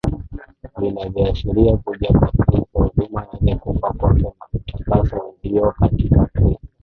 vinavyoashiria 0.79 1.77
Kuja 1.77 2.07
kwa 2.13 2.25
Kristo 2.27 2.67
Huduma 2.73 3.21
yake 3.21 3.55
kufa 3.55 3.93
kwake 3.93 4.21
na 4.21 4.31
utakaso 4.53 5.33
ulio 5.43 5.71
katika 5.71 6.25
Kristo 6.25 6.67